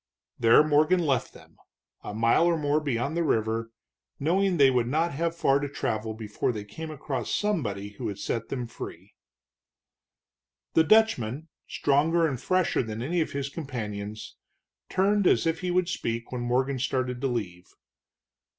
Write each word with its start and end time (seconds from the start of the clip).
There 0.39 0.63
Morgan 0.63 1.05
left 1.05 1.31
them, 1.31 1.57
a 2.03 2.11
mile 2.11 2.47
or 2.47 2.57
more 2.57 2.79
beyond 2.79 3.15
the 3.15 3.21
river, 3.23 3.69
knowing 4.19 4.57
they 4.57 4.71
would 4.71 4.87
not 4.87 5.11
have 5.13 5.35
far 5.35 5.59
to 5.59 5.69
travel 5.69 6.15
before 6.15 6.51
they 6.51 6.63
came 6.63 6.89
across 6.89 7.31
somebody 7.31 7.89
who 7.89 8.05
would 8.05 8.17
set 8.17 8.49
them 8.49 8.65
free. 8.65 9.13
The 10.73 10.83
Dutchman, 10.83 11.49
stronger 11.67 12.25
and 12.25 12.41
fresher 12.41 12.81
than 12.81 13.03
any 13.03 13.21
of 13.21 13.33
his 13.33 13.47
companions, 13.49 14.37
turned 14.89 15.27
as 15.27 15.45
if 15.45 15.59
he 15.59 15.69
would 15.69 15.87
speak 15.87 16.31
when 16.31 16.41
Morgan 16.41 16.79
started 16.79 17.21
to 17.21 17.27
leave. 17.27 17.67